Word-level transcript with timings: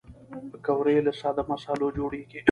پکورې 0.51 0.97
له 1.07 1.11
ساده 1.19 1.43
مصالحو 1.51 1.95
جوړېږي 1.97 2.39